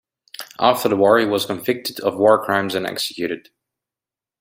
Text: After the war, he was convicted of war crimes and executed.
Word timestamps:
After 0.59 0.89
the 0.89 0.95
war, 0.95 1.19
he 1.19 1.27
was 1.27 1.45
convicted 1.45 1.99
of 1.99 2.17
war 2.17 2.43
crimes 2.43 2.73
and 2.73 2.87
executed. 2.87 3.49